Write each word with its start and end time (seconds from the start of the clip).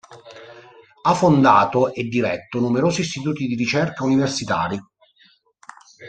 Ha 1.03 1.13
fondato 1.13 1.93
e 1.93 2.05
diretto 2.05 2.57
numerosi 2.59 3.01
istituti 3.01 3.45
di 3.45 3.53
ricerca 3.53 4.03
universitari. 4.03 4.83